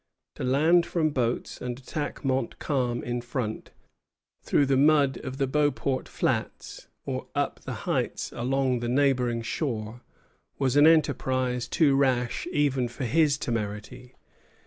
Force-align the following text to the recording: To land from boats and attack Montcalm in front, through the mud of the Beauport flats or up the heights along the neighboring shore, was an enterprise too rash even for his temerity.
To 0.33 0.43
land 0.43 0.83
from 0.87 1.11
boats 1.11 1.61
and 1.61 1.77
attack 1.77 2.25
Montcalm 2.25 3.03
in 3.03 3.21
front, 3.21 3.69
through 4.41 4.65
the 4.65 4.75
mud 4.75 5.19
of 5.23 5.37
the 5.37 5.45
Beauport 5.45 6.07
flats 6.09 6.87
or 7.05 7.27
up 7.35 7.59
the 7.59 7.75
heights 7.85 8.31
along 8.31 8.79
the 8.79 8.89
neighboring 8.89 9.43
shore, 9.43 10.01
was 10.57 10.75
an 10.75 10.87
enterprise 10.87 11.67
too 11.67 11.95
rash 11.95 12.47
even 12.51 12.87
for 12.87 13.03
his 13.03 13.37
temerity. 13.37 14.15